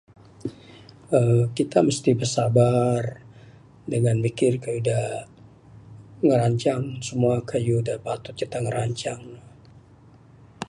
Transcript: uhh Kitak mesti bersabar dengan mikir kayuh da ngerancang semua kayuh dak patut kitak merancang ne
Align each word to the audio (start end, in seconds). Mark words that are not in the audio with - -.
uhh 1.17 1.43
Kitak 1.55 1.83
mesti 1.87 2.11
bersabar 2.19 3.03
dengan 3.93 4.15
mikir 4.25 4.53
kayuh 4.63 4.81
da 4.89 5.01
ngerancang 6.27 6.83
semua 7.07 7.35
kayuh 7.51 7.81
dak 7.87 7.99
patut 8.05 8.33
kitak 8.39 8.61
merancang 8.65 9.19
ne 9.31 9.39